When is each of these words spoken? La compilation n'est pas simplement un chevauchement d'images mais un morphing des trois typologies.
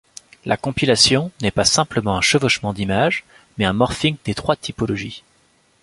La 0.45 0.57
compilation 0.57 1.31
n'est 1.43 1.51
pas 1.51 1.63
simplement 1.63 2.17
un 2.17 2.21
chevauchement 2.21 2.73
d'images 2.73 3.23
mais 3.59 3.65
un 3.65 3.73
morphing 3.73 4.17
des 4.25 4.33
trois 4.33 4.55
typologies. 4.55 5.21